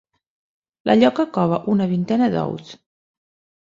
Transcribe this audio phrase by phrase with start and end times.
[0.91, 2.77] La lloca cova una vintena d'ous.